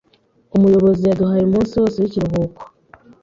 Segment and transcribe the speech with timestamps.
[0.55, 2.61] Umuyobozi yaduhaye umunsi wose w'ikiruhuko.